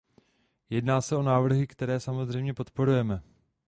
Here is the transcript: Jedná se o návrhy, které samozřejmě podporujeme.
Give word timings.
Jedná 0.69 1.01
se 1.01 1.15
o 1.15 1.21
návrhy, 1.21 1.67
které 1.67 1.99
samozřejmě 1.99 2.53
podporujeme. 2.53 3.21